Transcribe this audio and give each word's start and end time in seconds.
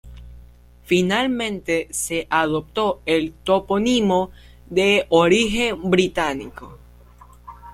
Finalmente 0.83 1.87
se 1.91 2.25
adoptó 2.31 3.03
el 3.05 3.33
topónimo 3.43 4.31
de 4.67 5.05
origen 5.09 5.91
británico. 5.91 6.79